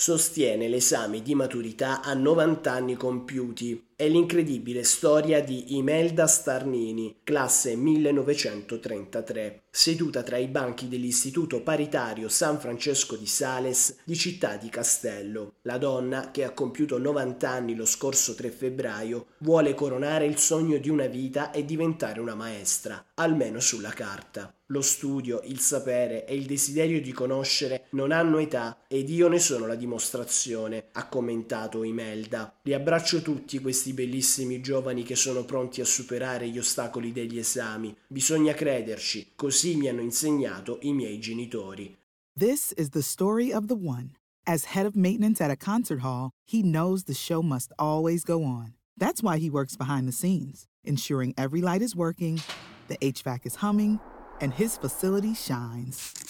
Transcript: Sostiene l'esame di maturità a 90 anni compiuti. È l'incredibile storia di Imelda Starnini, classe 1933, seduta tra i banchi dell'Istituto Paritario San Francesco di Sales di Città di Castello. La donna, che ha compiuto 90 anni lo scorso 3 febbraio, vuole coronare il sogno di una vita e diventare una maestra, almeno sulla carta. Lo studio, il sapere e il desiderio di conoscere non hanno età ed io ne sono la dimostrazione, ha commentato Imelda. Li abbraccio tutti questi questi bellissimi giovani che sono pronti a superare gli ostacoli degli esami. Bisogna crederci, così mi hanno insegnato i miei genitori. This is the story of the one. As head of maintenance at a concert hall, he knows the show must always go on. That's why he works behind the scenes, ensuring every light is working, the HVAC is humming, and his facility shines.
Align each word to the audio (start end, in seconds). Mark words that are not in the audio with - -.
Sostiene 0.00 0.66
l'esame 0.66 1.20
di 1.20 1.34
maturità 1.34 2.00
a 2.00 2.14
90 2.14 2.72
anni 2.72 2.96
compiuti. 2.96 3.89
È 4.00 4.08
l'incredibile 4.08 4.82
storia 4.82 5.42
di 5.42 5.76
Imelda 5.76 6.26
Starnini, 6.26 7.16
classe 7.22 7.76
1933, 7.76 9.64
seduta 9.70 10.22
tra 10.22 10.38
i 10.38 10.48
banchi 10.48 10.88
dell'Istituto 10.88 11.60
Paritario 11.60 12.30
San 12.30 12.58
Francesco 12.58 13.16
di 13.16 13.26
Sales 13.26 13.98
di 14.04 14.16
Città 14.16 14.56
di 14.56 14.70
Castello. 14.70 15.56
La 15.64 15.76
donna, 15.76 16.30
che 16.30 16.44
ha 16.44 16.52
compiuto 16.52 16.96
90 16.96 17.46
anni 17.46 17.74
lo 17.74 17.84
scorso 17.84 18.34
3 18.34 18.50
febbraio, 18.50 19.26
vuole 19.40 19.74
coronare 19.74 20.24
il 20.24 20.38
sogno 20.38 20.78
di 20.78 20.88
una 20.88 21.04
vita 21.04 21.50
e 21.50 21.66
diventare 21.66 22.20
una 22.20 22.34
maestra, 22.34 23.04
almeno 23.16 23.60
sulla 23.60 23.90
carta. 23.90 24.50
Lo 24.70 24.82
studio, 24.82 25.40
il 25.46 25.58
sapere 25.58 26.24
e 26.26 26.36
il 26.36 26.46
desiderio 26.46 27.00
di 27.00 27.10
conoscere 27.10 27.86
non 27.90 28.12
hanno 28.12 28.38
età 28.38 28.78
ed 28.86 29.10
io 29.10 29.26
ne 29.26 29.40
sono 29.40 29.66
la 29.66 29.74
dimostrazione, 29.74 30.90
ha 30.92 31.08
commentato 31.08 31.82
Imelda. 31.82 32.54
Li 32.62 32.72
abbraccio 32.72 33.20
tutti 33.20 33.58
questi 33.58 33.89
questi 33.90 33.92
bellissimi 33.92 34.60
giovani 34.60 35.02
che 35.02 35.16
sono 35.16 35.44
pronti 35.44 35.80
a 35.80 35.84
superare 35.84 36.48
gli 36.48 36.58
ostacoli 36.58 37.12
degli 37.12 37.38
esami. 37.38 37.94
Bisogna 38.06 38.54
crederci, 38.54 39.32
così 39.34 39.76
mi 39.76 39.88
hanno 39.88 40.00
insegnato 40.00 40.78
i 40.82 40.92
miei 40.92 41.18
genitori. 41.18 41.96
This 42.38 42.72
is 42.76 42.90
the 42.90 43.02
story 43.02 43.52
of 43.52 43.66
the 43.66 43.74
one. 43.74 44.12
As 44.46 44.74
head 44.74 44.86
of 44.86 44.94
maintenance 44.94 45.40
at 45.40 45.50
a 45.50 45.56
concert 45.56 46.00
hall, 46.00 46.30
he 46.44 46.62
knows 46.62 47.04
the 47.04 47.14
show 47.14 47.42
must 47.42 47.72
always 47.78 48.24
go 48.24 48.42
on. 48.42 48.74
That's 48.96 49.22
why 49.22 49.38
he 49.38 49.50
works 49.50 49.76
behind 49.76 50.06
the 50.06 50.12
scenes, 50.12 50.66
ensuring 50.84 51.34
every 51.36 51.60
light 51.60 51.82
is 51.82 51.94
working, 51.94 52.40
the 52.88 52.96
HVAC 52.98 53.46
is 53.46 53.56
humming, 53.56 54.00
and 54.40 54.54
his 54.54 54.76
facility 54.76 55.34
shines. 55.34 56.29